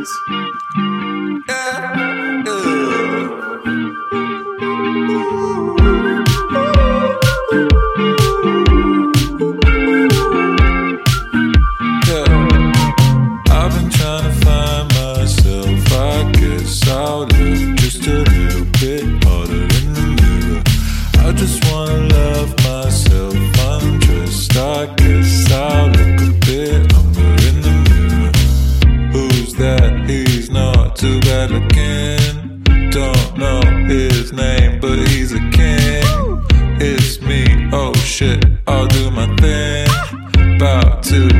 [0.00, 0.39] Peace.
[33.30, 36.02] don't know his name, but he's a king.
[36.80, 39.88] It's me, oh shit, I'll do my thing.
[40.56, 41.39] About to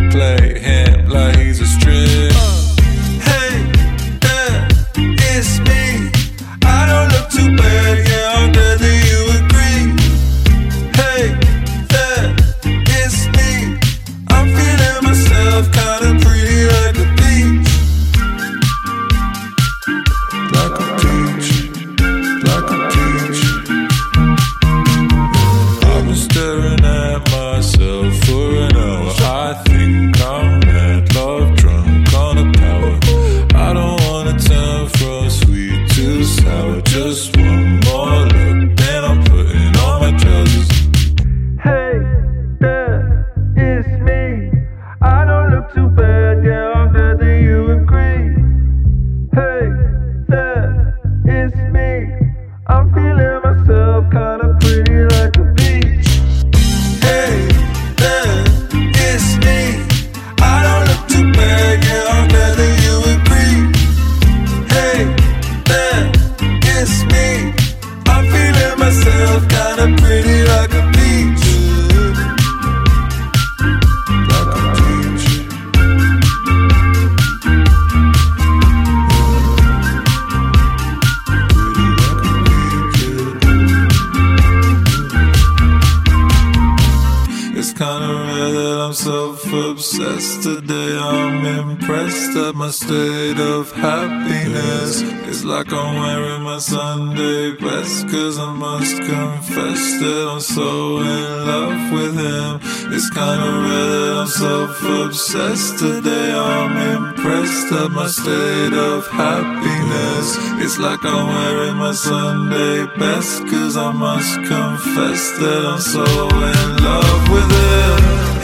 [95.41, 98.07] It's like I'm wearing my Sunday best.
[98.11, 102.61] Cause I must confess that I'm so in love with him.
[102.93, 105.79] It's kinda rare I'm self obsessed.
[105.79, 110.37] Today I'm impressed at my state of happiness.
[110.63, 113.41] It's like I'm wearing my Sunday best.
[113.49, 116.05] Cause I must confess that I'm so
[116.53, 118.01] in love with him.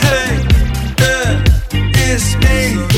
[0.07, 0.33] Hey,
[1.03, 1.45] yeah,
[2.09, 2.96] it's me.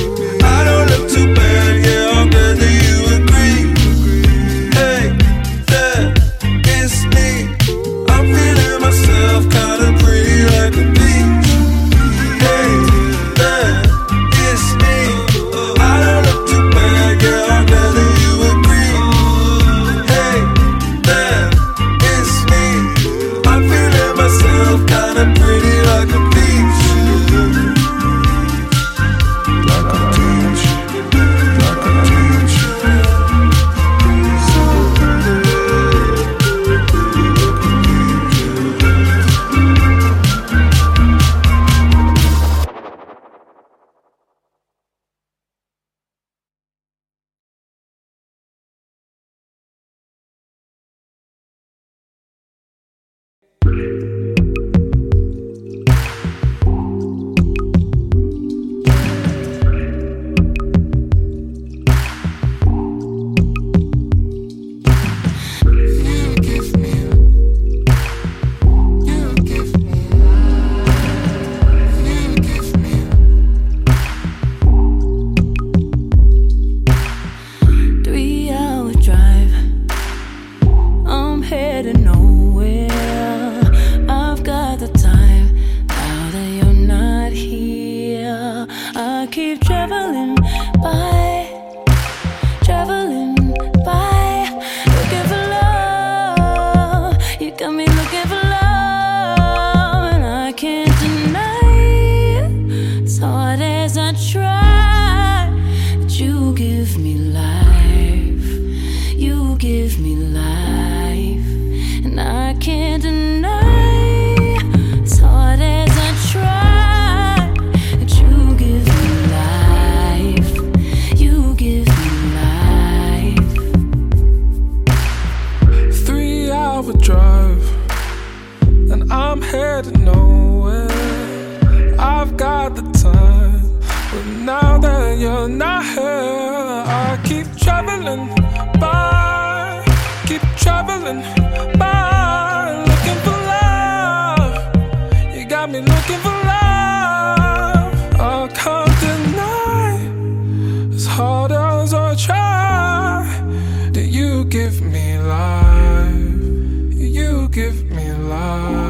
[154.58, 156.94] Give me life.
[157.14, 158.87] You give me life.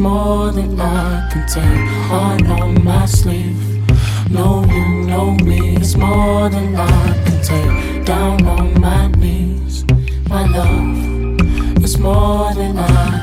[0.00, 1.88] More than I can take.
[2.08, 3.60] Heart on my sleeve.
[4.30, 5.76] Know you know me.
[5.76, 8.06] It's more than I can take.
[8.06, 9.84] Down on my knees.
[10.28, 11.84] My love.
[11.84, 13.19] It's more than I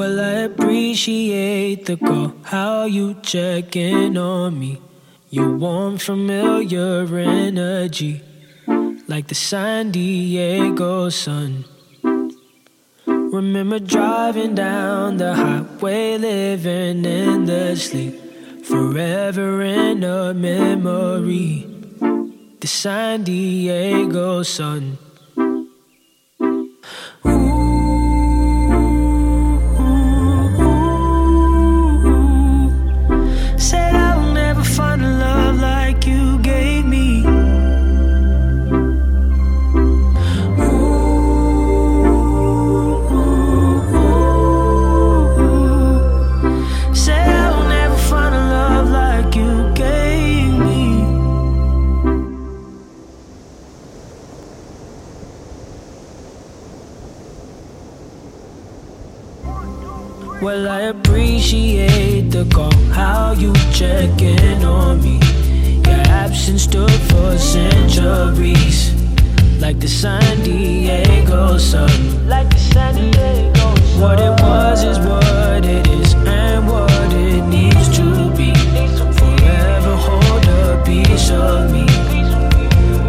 [0.00, 4.80] Well, I appreciate the call, how you check in on me.
[5.28, 8.22] Your warm, familiar energy,
[9.06, 11.64] like the San Diego sun.
[13.32, 18.10] Remember driving down the highway, living endlessly,
[18.64, 21.64] forever in a memory.
[22.58, 24.98] The San Diego sun.
[60.42, 65.18] Well, I appreciate the call, how you check in on me.
[65.84, 68.94] Your absence stood for centuries,
[69.60, 72.26] like the San Diego sun.
[72.26, 74.00] Like the San Diego sun.
[74.00, 78.54] What it was is what it is, and what it needs to be.
[79.20, 81.84] Forever hold a piece of me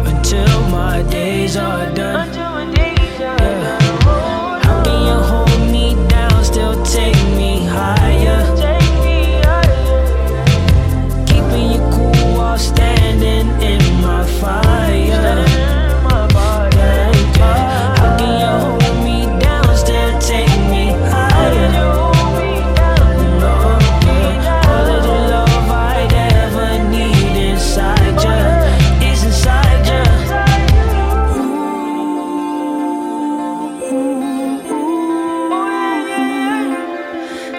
[0.04, 0.91] until my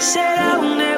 [0.04, 0.93] Será un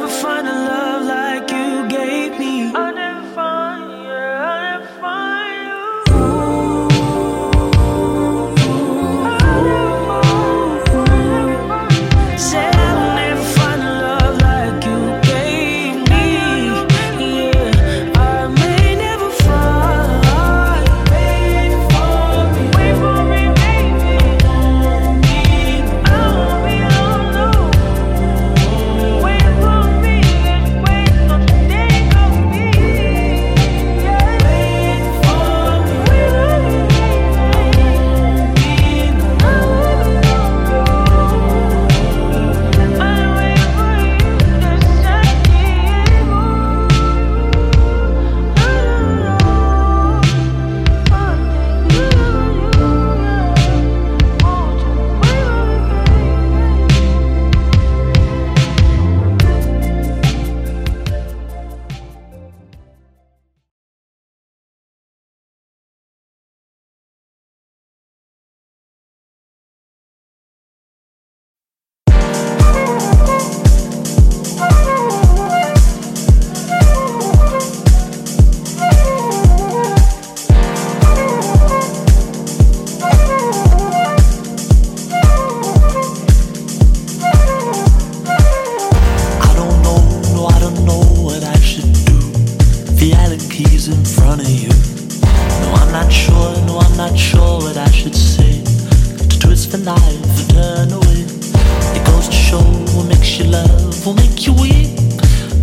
[104.06, 104.94] will make you weep.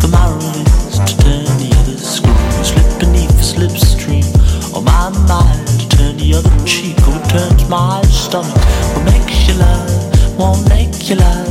[0.03, 0.43] The moral
[0.89, 4.25] is to turn the other screw, slip beneath the slipstream.
[4.73, 8.53] Or oh, my mind to turn the other cheek, or turns my stomach.
[8.95, 11.42] Will make you love, won't make you love.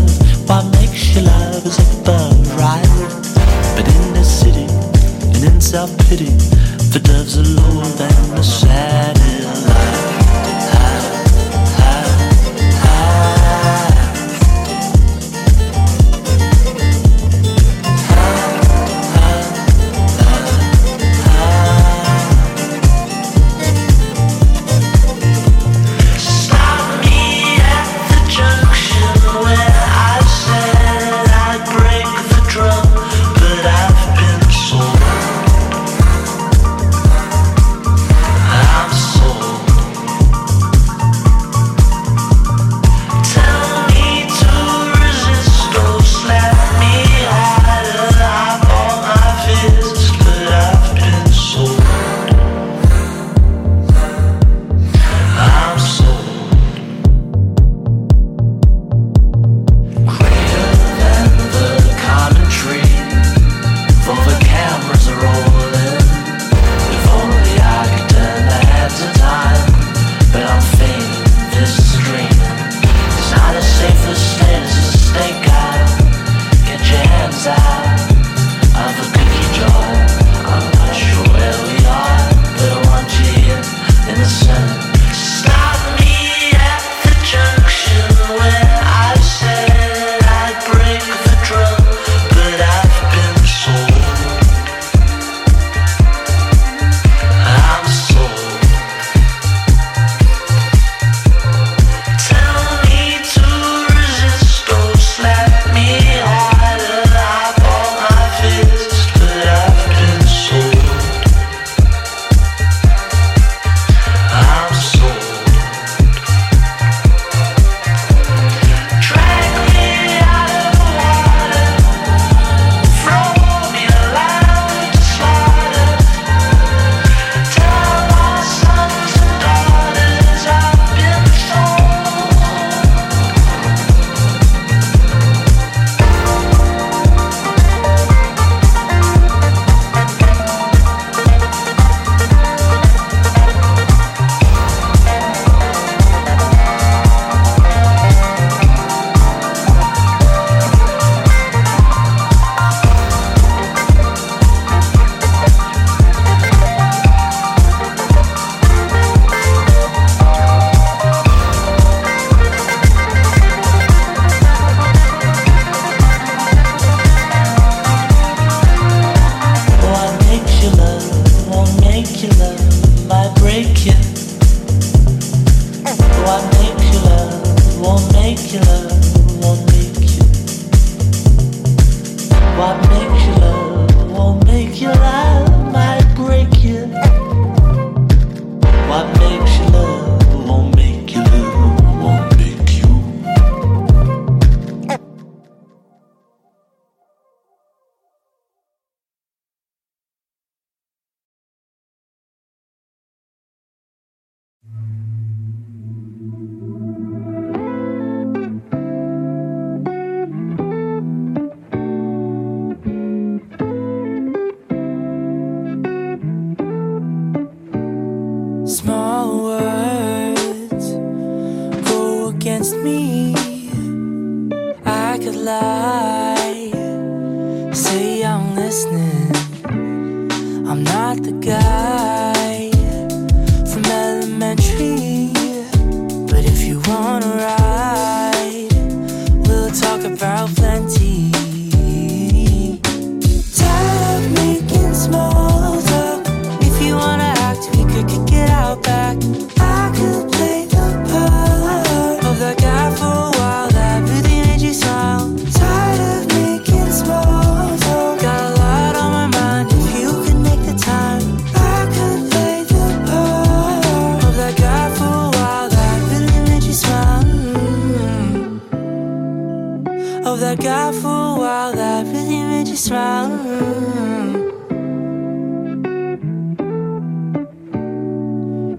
[270.24, 273.32] of that guy for a while that really made you smile.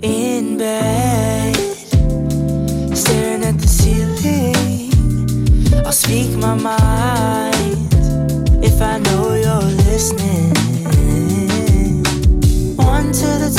[0.01, 1.55] In bed,
[2.95, 4.91] staring at the ceiling,
[5.85, 7.93] I'll speak my mind
[8.63, 10.53] if I know you're listening.
[12.77, 13.49] One to the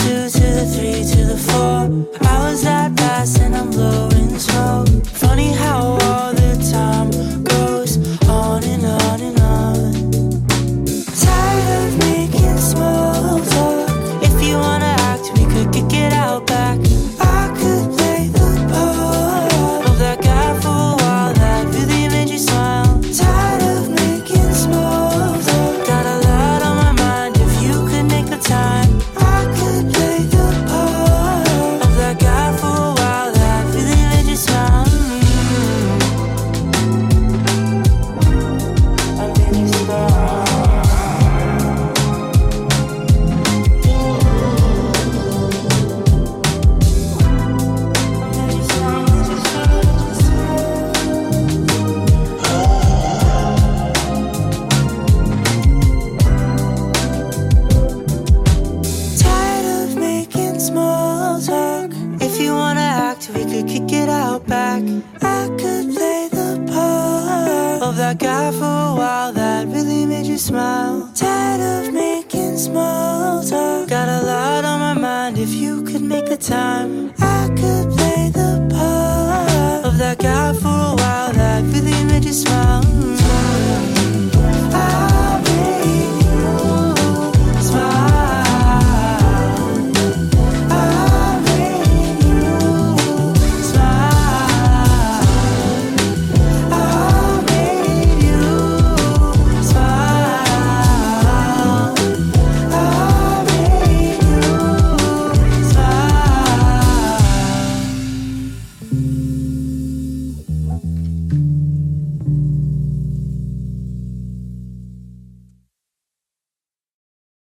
[82.34, 83.13] smile.